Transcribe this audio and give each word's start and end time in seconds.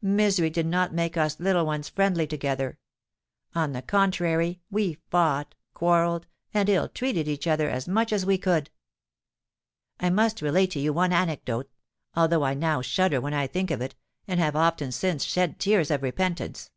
Misery 0.00 0.48
did 0.48 0.64
not 0.64 0.94
make 0.94 1.18
us 1.18 1.38
little 1.38 1.66
ones 1.66 1.90
friendly 1.90 2.26
together. 2.26 2.78
On 3.54 3.72
the 3.72 3.82
contrary, 3.82 4.62
we 4.70 4.94
fought, 5.10 5.54
quarrelled, 5.74 6.26
and 6.54 6.70
ill 6.70 6.88
treated 6.88 7.28
each 7.28 7.46
other 7.46 7.68
as 7.68 7.86
much 7.86 8.10
as 8.10 8.24
we 8.24 8.38
could. 8.38 8.70
I 10.00 10.08
must 10.08 10.40
relate 10.40 10.70
to 10.70 10.80
you 10.80 10.94
one 10.94 11.12
anecdote—although 11.12 12.42
I 12.42 12.54
now 12.54 12.80
shudder 12.80 13.20
when 13.20 13.34
I 13.34 13.46
think 13.46 13.70
of 13.70 13.82
it, 13.82 13.94
and 14.26 14.40
have 14.40 14.56
often 14.56 14.92
since 14.92 15.24
shed 15.26 15.60
tears 15.60 15.90
of 15.90 16.02
repentance. 16.02 16.70